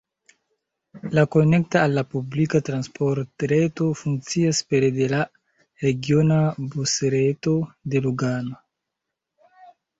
La 1.17 1.23
konekta 1.35 1.83
al 1.87 1.93
la 1.97 2.03
publika 2.13 2.61
transportreto 2.69 3.91
funkcias 4.01 4.63
pere 4.73 4.91
de 4.97 5.11
la 5.13 5.21
regiona 5.87 6.41
busreto 6.75 7.57
de 7.95 8.07
Lugano. 8.09 8.61